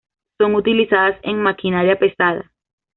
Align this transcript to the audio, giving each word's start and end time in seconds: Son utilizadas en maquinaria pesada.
Son 0.39 0.55
utilizadas 0.55 1.19
en 1.21 1.43
maquinaria 1.43 1.99
pesada. 1.99 2.51